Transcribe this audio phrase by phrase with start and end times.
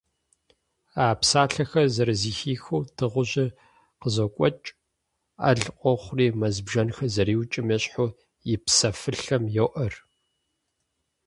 [1.03, 3.49] А псалъэхэр зэрызэхихыу, дыгъужьыр
[3.99, 4.69] къызокӀуэкӀ,
[5.41, 8.09] Ӏэл къохъури мэз бжэнхэр зэриукӀым ещхьу,
[8.53, 9.93] и псэфылъэм йоӀэр.